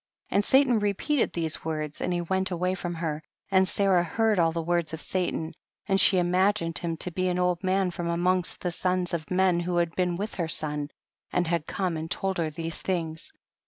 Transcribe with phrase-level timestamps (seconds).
[0.31, 0.35] 78.
[0.35, 4.51] And Satan repeated these words, and he went away from her, and Sarah heard all
[4.51, 5.53] the words of Satan,
[5.87, 9.59] and she imagined him to be an old man from amongst the sons of men
[9.59, 10.89] who had been with her son,
[11.31, 13.31] and had come and told her these things.